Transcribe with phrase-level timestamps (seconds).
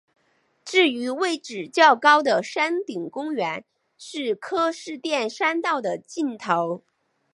[0.65, 3.63] 至于位置较高的山顶公园
[3.99, 6.81] 是柯士甸山道的尽头。